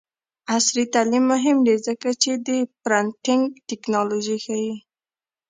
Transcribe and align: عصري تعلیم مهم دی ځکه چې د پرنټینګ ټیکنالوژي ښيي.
عصري 0.55 0.83
تعلیم 0.93 1.23
مهم 1.33 1.57
دی 1.67 1.75
ځکه 1.87 2.09
چې 2.21 2.31
د 2.47 2.49
پرنټینګ 2.83 3.43
ټیکنالوژي 3.67 4.37
ښيي. 4.45 4.73